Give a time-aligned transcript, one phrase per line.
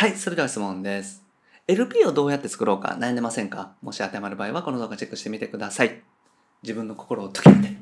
[0.00, 1.22] はい、それでは質問です。
[1.66, 3.74] LP をどうやって作ろうか悩んでませんか？
[3.82, 6.00] もし当てはまる場合はこの動画チェックしてみてください。
[6.62, 7.79] 自分の心を解けて。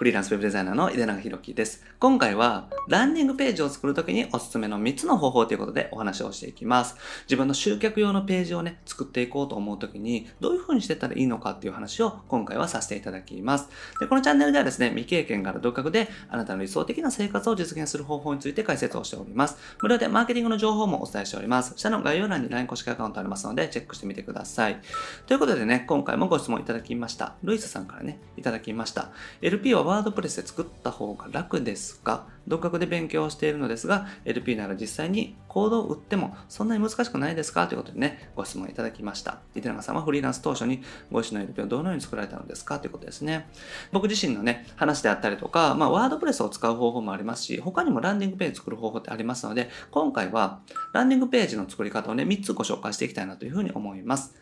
[0.00, 1.84] フリーランスウェブデザイナーの井出永弘樹です。
[1.98, 6.96] 今回はランディングページを作るときにおすすめの3つの方法ということでお話をしていきます。
[7.24, 13.68] 自分の集客用のページをね、作っていこうと思うときにどういう風にしてったらいいのかっていう話を今回はさせていただきます。
[14.00, 19.58] で、このチャンネルではですね、未経験から独学であなたの理想的な生活を実現する方法について解説をしております。
[19.82, 21.74] 無料でマーケティングの情報もお伝えしております。
[21.76, 24.80] 下の概要欄に LINE 公式アカウントありますのでチェックしてみてください。
[25.26, 27.34] ということでね、今回もご質問いただきました。
[27.42, 29.10] ルイスさんからね、いただきました。
[29.42, 37.66] LP はワードプレスで作った方が楽ですか独学で勉強しているのですが、LP なら実際にコードを打ってもそんなに難しくないですか？
[37.66, 39.38] ということでね、ご質問いただきました。
[39.54, 42.78] 伊手永さんはフリーランス当初にご自身の LP をどのように作られたのですか？
[42.78, 43.48] ということですね。
[43.92, 50.60] 僕自身のね、話であったりとか、まあ、ワードプレスを使う方法もありますし、他にもランディングページ作る方法ってありますので、今回は
[50.92, 54.34] ランディングページの作り方をね、3つご紹介していきたいなというふうに思います。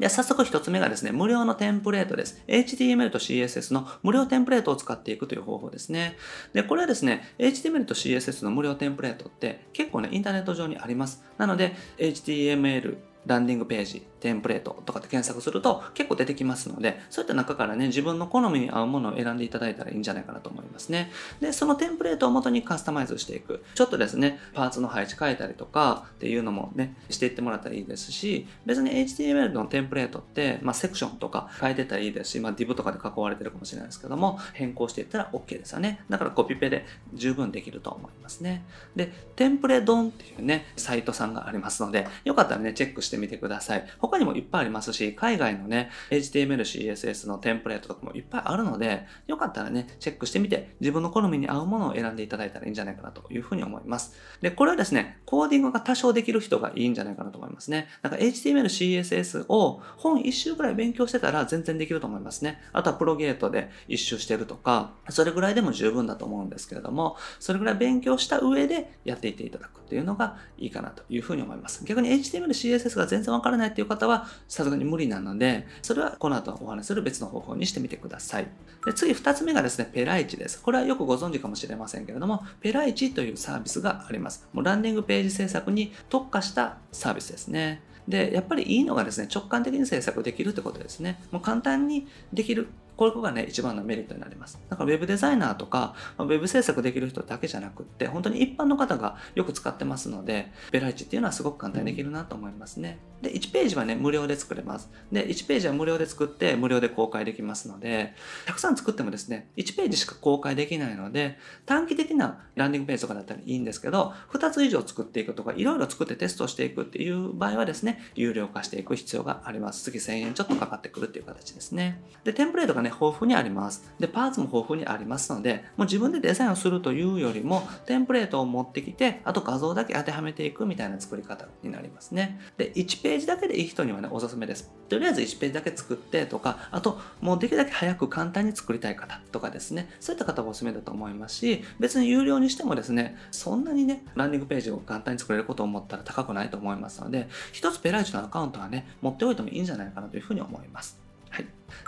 [0.00, 2.42] で早速一つ目がですね、無料のテンプレートです。
[2.48, 6.16] HTML と CSS の無料テンプレートを使っていくという方法ですね。
[6.54, 11.22] で、これはですね、HTML と CSS の無料テンプレートって結構ね、インターネット上にあります。
[11.36, 21.10] なので、HTML、ランディングページ、テンプレートとかって検索すると結構出てきますので、そういった中からね、自分の好みに合うものを選んでいただいたらいいんじゃないかなと思いますね。
[21.40, 23.64] で、そのテンプレートを元にカスタマイズしていく。
[23.74, 36.04] ちょっとですね、パーツの配置変えたりとかっていうのもね、していってもらったらいいですし、別に HTML のテンプレートって、まあ、セクションとか変えてたらいいですし、まあ、div とかで囲われてるかもしれないですけども、変更していったら OK ですよね。
[36.08, 38.64] だからコピペで十分できると思いますね。
[38.94, 43.86] で、テンプレドンっていうね、サイトさんがありますので、よかったらね、チェックしてみてください。
[44.10, 54.14] 他にもいっぱいありますし、海外のね、HTML、CSS のテンプレートとかもいっぱいあるので、よかったらね、チェックしてみて、自分の好みに合うものを選んでいただいたらいいんじゃないかなというふうに思います。
[54.40, 57.88] で、これはですね、コーディングが多少できる人がいいんじゃないかなと思いますね。
[58.02, 62.60] なんか HTML、CSS を本一周ぐらい勉強してたら全然できると思いますね。
[62.72, 71.84] あとはプロゲートで一周してるとか、それぐらいでも十分だと思うんですけれども、それぐらい勉強した上でやっていっていただくっていうのがいいかなというふうに思います。
[71.84, 78.46] 逆に HTML、CSS が全然わからないっていう方は、さすがに無理なので、それはこの後お話する別の方法にしてみてください。
[78.86, 80.62] で次二つ目がですね、ペライチです。
[80.62, 84.48] これはよくご存知かもしれませんけれども、ペライチというサービスがあります。
[84.52, 87.82] もうランディングページ制作に特化したサービスですね。
[88.06, 91.20] で、やっぱりいいのがですね、直感的に制作できるってことですね。
[91.32, 92.68] もう簡単にできる。
[93.00, 94.60] これがね、一番のメリットになります。
[94.68, 102.98] だから、ウェブデザイナーとか、ウェブ制作できる人だけじゃなくって、本当に一般の方がよく使ってますので、ペライチっていうのはすごく簡単にできるなと思いますね。
[103.22, 104.90] で、1ページはね、無料で作れます。
[105.10, 119.84] で、1ページは無料で作って、無料で公開できますので、たくさん作ってもですね、1ページしか公開できないので、短期的なランディングページとかだったらいいんですけど、2つ以上作っていくとか、いろいろ作ってテストしていくっていう場合はですね、有料化していく必要があります。
[119.84, 122.02] 月1000円ちょっとかかってくるっていう形ですね。
[122.24, 123.92] で、テンプレートがね、豊富にあります。
[123.98, 132.40] で、パーツも豊富にありますので、もう自分でデザインをするというよりも、テンプレートを持ってきて、あと画像だけ当てはめていくみたいな作り方になりますね。
[132.56, 134.70] で、1ページだけでいい人にはね、おすすめです。
[134.88, 151.09] とりあえず1ページだけ作ってとか、あと、もうできるだけ早く簡単に作りたい方とかですね、そういった方がおすすめだと思いますし、別に有料にしてもですね、そんなにね、ランディングページを簡単に作れることを思ったら高くないと思いますので、一つペライチのアカウントはね、持っておいてもいいんじゃないかなというふうに思います。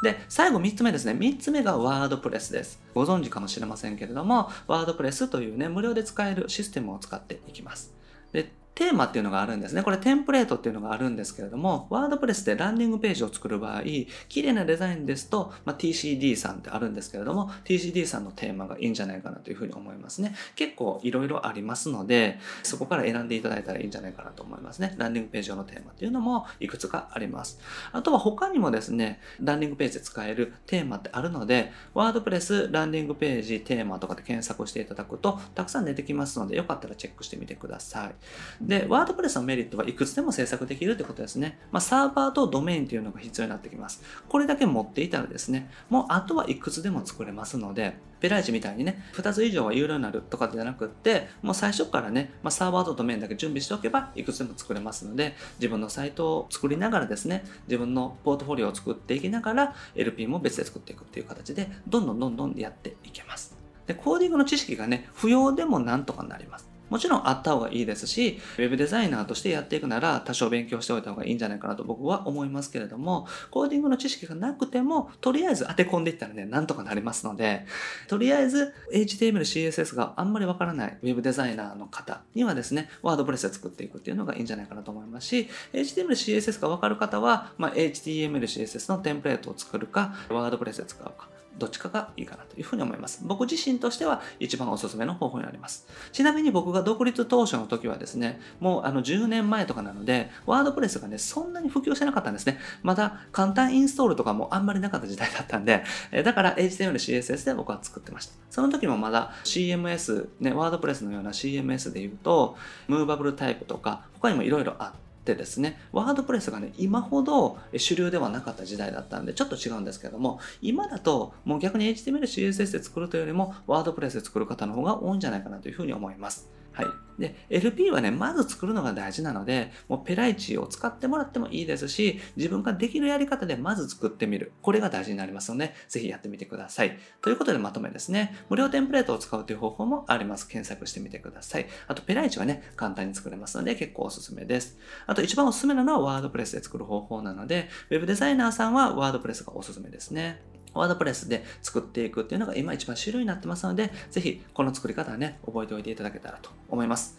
[0.03, 1.12] で、最後3つ目ですね。
[1.12, 2.81] 3つ目がワードプレスです。
[2.94, 7.94] ご存知かもしれませんけれども、ワードプレスというね、無料で使えるシステムを使っていきます。
[8.32, 9.83] で、テーマっていうのがあるんですね。
[9.83, 13.83] これテンプレートっていうのがあるんですけれども、ワードプレスでランディングページを作る場合、
[14.28, 20.34] 綺麗なデザインですと、まあ、TCD さんってあるんですけれども、TCD さんのテーマがいいんじゃないかなというふうに思いますね。
[20.56, 24.94] 結構いろいろありますので、そこから選んでいただいたらいいんじゃないかなと思いますね。
[24.97, 27.61] ランディングページ用のテーマっていうのもいくつかあります。
[27.93, 38.15] あとは他にもですね、ランディングページで使えるテーマってあるので、ワードプレスランディングページテーマとかで検索していただくと、たくさん出てきますので、よかったらチェックしてみてください。
[38.62, 41.59] で、ワードプレスのメリットはいくつでも制作できるってことですね。
[41.73, 44.03] まあ、サーバーとドメインっていうのが必要になってきます。
[44.29, 63.56] これだけ持っていたらですね、もうあとはいくつでも作れますので、ペライチみたいにね、2つ以上は有料になるとかじゃなくって、もう最初からね、まあ、サーバーとドメインだけ準備しておけば、いくつでも作れますので、自分のサイトを作りながらですね、自分のポートフォリオを作っていきながら、LP も別で作っていくっていう形で、どんどんどんどんやっていけます。
[63.87, 66.71] で、コーディングの知識がね、不要でもなんとかなります。
[66.93, 77.65] もちろんあった方がいいですし、ウェブデザイナーとしてやっていくなら多少勉強しておいた方がいいんじゃないかなと僕は思いますけれども、コーディングの知識がなくても、とりあえず当て込んでいったらね、なんとかなりますので、
[78.09, 93.20] とりあえず HTML、CSS があんまりわからないウェブデザイナーの方にはですね、ワードプレスで作っていくっていうのがいいんじゃないかなと思いますし、HTML、CSS がわかる方は、まあ、HTML、CSS のテンプレートを作るか、ワードプレスで使うか、どっちかがいいかなというふうに思います。
[93.25, 95.87] 僕自身としては一番おすすめの方法になります。
[96.12, 102.58] ちなみに僕が独立当初の時はですね、もうあの10年前とかなので、ワードプレスがね、そんなに普及してなかったんですね。
[102.82, 105.84] まだ簡単インストールとかもあんまりなかった時代だったんで、
[106.25, 108.34] だから HTML、CSS で僕は作ってました。
[108.50, 112.56] その時もまだ CMS、ね、ワードプレスのような CMS で言うと、
[112.88, 126.50] ムーバブルタイプとか、他にもいろいろあって、でですね、ワードプレスがね、今ほど主流ではなかった時代だったんで、ちょっと違うんですけども、今だともう逆に HTML、CSS で作るというよりも、ワードプレスで作る方の方が多いんじゃないかなというふうに思います。
[126.72, 126.86] はい。
[127.19, 134.52] で、LP はね、まず作るのが大事なので、もうペライチを使ってもらってもいいですし、自分ができるやり方でまず作ってみる。
[134.62, 136.98] これが大事になりますので、ぜひやってみてください。
[137.20, 138.34] ということでまとめですね。
[138.48, 140.48] 無料テンプレートを使うという方法もあります。
[140.48, 141.66] 検索してみてください。
[141.86, 144.78] あと、ペライチはね、簡単に作れますので、結構おすすめです。
[145.06, 150.51] あと、一番おすすめなのはワードプレスで作る方法なので、Web デザイナーさんはワードプレスがおすすめですね。
[150.74, 157.19] ワードプレスで作っていくっていうのが今一番主流になってますので、ぜひこの作り方はね、覚えておいていただけたらと思います。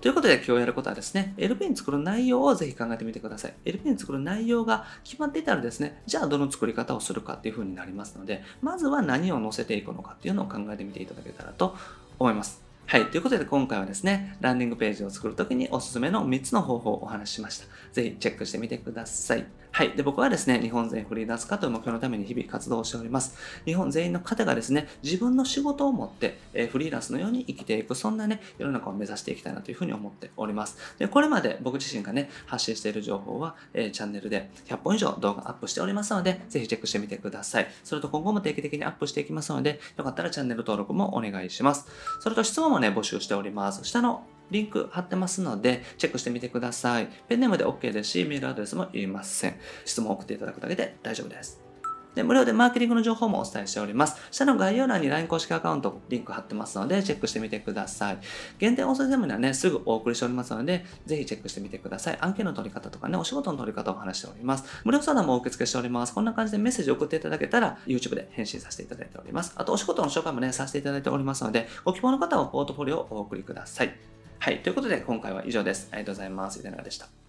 [0.00, 3.54] ということで今日やることはですね、LP に作る内容をぜひ考えてみてください。
[3.66, 11.76] LP に作る内容が決まっていたらですね、じゃあどの作り方をするかっていう風になりますので、まずは何を載せていくのかっていうのを考えてみていただけたらと
[12.18, 12.62] 思います。
[12.86, 13.10] はい。
[13.10, 17.66] ということで今回はですね、ランディングページを作るときにおすすめの3つの方法をお話ししました。
[17.92, 19.44] ぜひチェックしてみてください。
[19.72, 19.92] はい。
[19.96, 23.36] で、僕はですね、日本全フリーランス化という目標のために日々活動をしております。
[23.64, 30.76] 日本全員の方がですね、自分の仕事を持って、え、フリーランスのように生きていく、そんなね、世の中を目指していきたいなというふうに思っております。
[30.98, 37.68] で、これまで僕自身がね、発信している情報は、えー、チャンネルで100本以上動画アップしておりますので、ぜひチェックしてみてください。
[37.84, 41.86] それと今後も定期的にアップしていきますので、よかったらチャンネル登録もお願いします。
[42.20, 43.50] それと質問もね、募集しており。
[43.50, 43.84] ます。
[43.84, 47.08] 下のリンク貼ってますので、チェックしてみてください。
[47.28, 49.56] ペンネームで OK ですし、メールアドレスもいりません。
[49.84, 51.70] 質問を送っていただくだけで大丈夫です。
[52.14, 54.16] で、無料でマーケティングの情報もお伝えしております。
[54.32, 58.18] 下の概要欄に LINE 公式アカウント、リンク貼ってますので、チェックしてみてください。
[58.58, 62.18] 限定音声ゼミにはね、すぐお送りしておりますので、ぜひチェックしてみてください。
[62.20, 64.64] 案件の取り方とかね、お仕事の取り方を話しております。
[64.84, 66.12] 無料相談もお受付けしております。
[66.12, 69.52] こんな感じでメッセージ送っていただけたら、YouTube で返信させていただいております。
[69.54, 74.19] あと、お仕事の紹介もね、させていただいておりますので、ご希望の方はポートフォリオをお送りください。
[74.42, 74.62] はい。
[74.62, 75.88] ということで、今回は以上です。
[75.92, 76.60] ありがとうございます。
[76.60, 77.19] 井出永でした？